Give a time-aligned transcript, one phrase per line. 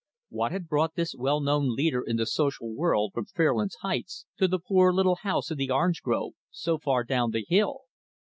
[0.29, 4.47] What had brought this well known leader in the social world from Fairlands Heights to
[4.47, 7.81] the poor, little house in the orange grove, so far down the hill?